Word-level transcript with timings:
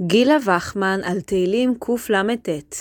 גילה 0.00 0.36
וחמן 0.46 1.00
על 1.04 1.20
תהילים 1.20 1.74
קלט 1.78 2.76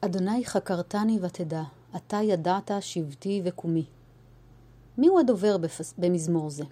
אדוני 0.00 0.44
חקרתני 0.44 1.18
ותדע, 1.22 1.62
אתה 1.96 2.16
ידעת 2.16 2.70
שבטי 2.80 3.42
וקומי. 3.44 3.84
מיהו 4.98 5.18
הדובר 5.18 5.58
בפס... 5.58 5.94
במזמור 5.98 6.50
זה? 6.50 6.64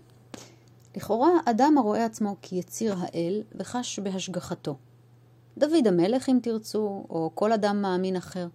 לכאורה, 0.97 1.29
אדם 1.45 1.79
הרואה 1.79 2.05
עצמו 2.05 2.37
כיציר 2.43 2.95
האל 2.99 3.43
וחש 3.55 3.99
בהשגחתו. 3.99 4.77
דוד 5.59 5.87
המלך, 5.87 6.29
אם 6.29 6.39
תרצו, 6.43 7.07
או 7.11 7.31
כל 7.35 7.53
אדם 7.53 7.83
מאמין 7.83 8.17
אחר. 8.17 8.47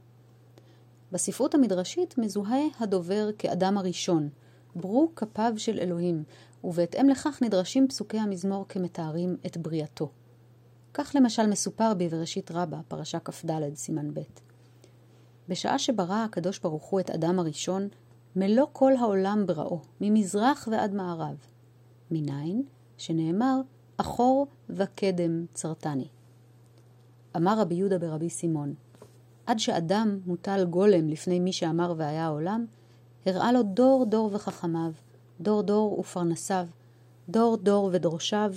בספרות 1.11 1.55
המדרשית 1.55 2.17
מזוהה 2.17 2.61
הדובר 2.79 3.29
כאדם 3.37 3.77
הראשון, 3.77 4.29
ברו 4.75 5.11
כפיו 5.15 5.53
של 5.57 5.79
אלוהים, 5.79 6.23
ובהתאם 6.63 7.09
לכך 7.09 7.39
נדרשים 7.41 7.87
פסוקי 7.87 8.17
המזמור 8.17 8.65
כמתארים 8.67 9.37
את 9.45 9.57
בריאתו. 9.57 10.09
כך 10.93 11.15
למשל 11.15 11.47
מסופר 11.47 11.93
בבראשית 11.97 12.51
רבה, 12.51 12.79
פרשה 12.87 13.19
כ"ד, 13.19 13.75
סימן 13.75 14.13
ב'. 14.13 14.19
בשעה 15.49 15.79
שברא 15.79 16.23
הקדוש 16.25 16.59
ברוך 16.59 16.83
הוא 16.83 16.99
את 16.99 17.09
אדם 17.09 17.39
הראשון, 17.39 17.87
מלוא 18.35 18.65
כל 18.73 18.95
העולם 18.95 19.45
בראו, 19.45 19.81
ממזרח 20.01 20.67
ועד 20.71 20.93
מערב. 20.93 21.35
מניין? 22.11 22.63
שנאמר, 22.97 23.61
אחור 23.97 24.47
וקדם 24.69 25.45
צרתני. 25.53 26.07
אמר 27.35 27.59
רבי 27.59 27.75
יהודה 27.75 27.99
ברבי 27.99 28.29
סימון, 28.29 28.73
עד 29.45 29.59
שאדם 29.59 30.19
מוטל 30.25 30.65
גולם 30.69 31.07
לפני 31.07 31.39
מי 31.39 31.53
שאמר 31.53 31.93
והיה 31.97 32.25
העולם, 32.25 32.65
הראה 33.25 33.51
לו 33.51 33.63
דור 33.63 34.05
דור 34.05 34.29
וחכמיו, 34.33 34.91
דור 35.41 35.61
דור 35.61 35.99
ופרנסיו, 35.99 36.67
דור 37.29 37.57
דור 37.57 37.89
ודורשיו, 37.93 38.53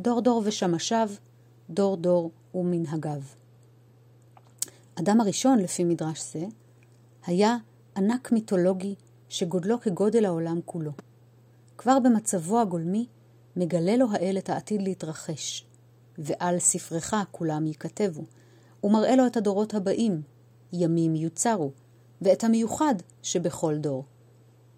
דור 0.00 0.20
דור 0.20 0.42
ושמשיו, 0.44 1.10
דור 1.70 1.96
דור 1.96 2.30
ומנהגיו. 2.54 3.20
אדם 4.94 5.20
הראשון, 5.20 5.58
לפי 5.58 5.84
מדרש 5.84 6.32
זה, 6.32 6.46
היה 7.26 7.56
ענק 7.96 8.32
מיתולוגי 8.32 8.94
שגודלו 9.28 9.80
כגודל 9.80 10.24
העולם 10.24 10.60
כולו. 10.64 10.92
כבר 11.78 11.98
במצבו 11.98 12.60
הגולמי 12.60 13.06
מגלה 13.56 13.96
לו 13.96 14.06
האל 14.12 14.38
את 14.38 14.50
העתיד 14.50 14.82
להתרחש, 14.82 15.66
ועל 16.18 16.58
ספרך 16.58 17.14
כולם 17.30 17.66
ייכתבו, 17.66 18.24
ומראה 18.84 19.16
לו 19.16 19.26
את 19.26 19.36
הדורות 19.36 19.74
הבאים, 19.74 20.22
ימים 20.72 21.14
יוצרו, 21.14 21.70
ואת 22.22 22.44
המיוחד 22.44 22.94
שבכל 23.22 23.78
דור, 23.78 24.04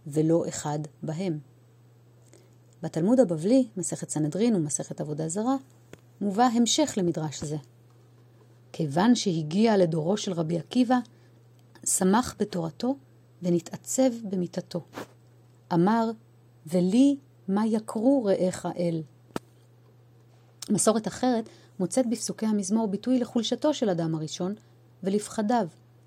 ולא 0.06 0.44
אחד 0.48 0.78
בהם. 1.02 1.38
בתלמוד 2.82 3.20
הבבלי, 3.20 3.68
מסכת 3.76 4.10
סנהדרין 4.10 4.56
ומסכת 4.56 5.00
עבודה 5.00 5.28
זרה, 5.28 5.56
מובא 6.20 6.42
המשך 6.42 6.94
למדרש 6.96 7.44
זה. 7.44 7.56
כיוון 8.72 9.14
שהגיע 9.14 9.76
לדורו 9.76 10.16
של 10.16 10.32
רבי 10.32 10.58
עקיבא, 10.58 10.98
שמח 11.84 12.36
בתורתו 12.38 12.96
ונתעצב 13.42 14.10
במיתתו. 14.30 14.80
אמר, 15.72 16.10
ולי 16.66 17.16
מה 17.48 17.66
יקרו 17.66 18.24
רעיך 18.24 18.68
אל. 18.78 19.02
מסורת 20.70 21.08
אחרת 21.08 21.48
מוצאת 21.78 22.10
בפסוקי 22.10 22.46
המזמור 22.46 22.88
ביטוי 22.88 23.18
לחולשתו 23.18 23.74
של 23.74 23.90
אדם 23.90 24.14
הראשון 24.14 24.54
ולפחדיו, 25.02 25.66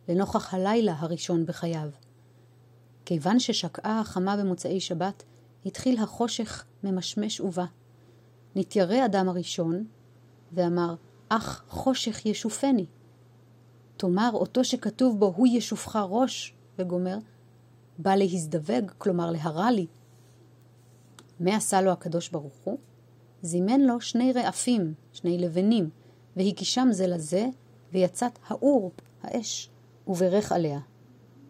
לנוכח 0.10 0.54
הלילה 0.54 0.96
הראשון 1.00 1.46
בחייו. 1.46 1.90
כיוון 3.06 3.40
ששקעה 3.40 4.00
החמה 4.00 4.38
במוצאי 4.38 4.80
שבת, 4.80 5.24
התחיל 5.66 6.00
החושך 6.00 6.66
ממשמש 6.84 7.40
ובא. 7.40 7.66
נתיירא 8.56 9.06
אדם 9.06 9.30
הראשון, 9.30 9.86
ואמר, 10.54 10.96
אך 11.30 11.64
חושך 11.70 12.26
ישופני. 12.26 12.86
תאמר, 13.98 14.30
אותו 14.34 14.64
שכתוב 14.64 15.20
בו, 15.20 15.34
הוא 15.36 15.48
ישופך 15.48 15.96
ראש, 16.10 16.54
וגומר, 16.80 17.18
בא 17.98 18.16
להזדווג, 18.16 18.92
כלומר 18.98 19.32
להרע 19.32 19.72
לי. 19.72 19.88
מה 21.40 21.56
עשה 21.56 21.82
לו 21.82 21.92
הקדוש 21.92 22.30
ברוך 22.30 22.54
הוא? 22.64 22.78
זימן 23.42 23.82
לו 23.82 24.02
שני 24.02 24.34
רעפים, 24.34 24.94
שני 25.14 25.38
לבנים, 25.38 25.90
והגישם 26.36 26.88
זה 26.92 27.08
לזה, 27.08 27.48
ויצאת 27.94 28.40
האור, 28.48 28.92
האש, 29.24 29.70
וברך 30.08 30.52
עליה. 30.52 30.80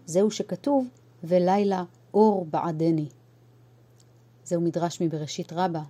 זהו 0.05 0.31
שכתוב, 0.31 0.87
ולילה 1.23 1.83
אור 2.13 2.45
בעדני. 2.45 3.07
זהו 4.43 4.61
מדרש 4.61 5.01
מבראשית 5.01 5.53
רבה, 5.53 5.83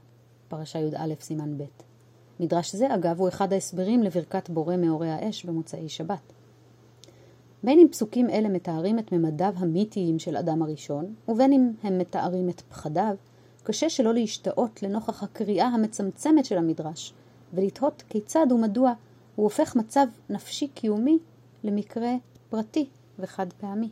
פרשה 0.48 0.80
י"א 0.80 1.14
סימן 1.20 1.58
ב'. 1.58 1.93
מדרש 2.44 2.76
זה, 2.76 2.96
אגב, 2.96 3.20
הוא 3.20 3.28
אחד 3.30 3.54
ההסברים 3.54 4.04
לברכת 4.04 4.50
בורא 4.50 4.76
מאורי 4.76 5.10
האש 5.10 5.46
במוצאי 5.46 5.90
שבת. 5.90 6.34
בין 7.64 7.80
אם 7.80 7.88
פסוקים 7.92 8.30
אלה 8.30 8.50
מתארים 8.50 9.00
את 9.00 9.12
ממדיו 9.12 9.54
המיתיים 9.58 10.20
של 10.20 10.38
אדם 10.38 10.62
הראשון, 10.62 11.14
ובין 11.28 11.54
אם 11.54 11.72
הם 11.84 11.98
מתארים 11.98 12.50
את 12.50 12.62
פחדיו, 12.62 13.16
קשה 13.64 13.90
שלא 13.90 14.14
להשתאות 14.14 14.84
לנוכח 14.84 15.24
הקריאה 15.24 15.68
המצמצמת 15.68 16.46
של 16.46 16.58
המדרש, 16.58 17.14
ולתהות 17.54 18.04
כיצד 18.10 18.48
ומדוע 18.52 18.94
הוא 19.36 19.44
הופך 19.44 19.76
מצב 19.76 20.08
נפשי 20.30 20.68
קיומי 20.68 21.18
למקרה 21.64 22.12
פרטי 22.50 22.86
וחד 23.20 23.54
פעמי. 23.54 23.90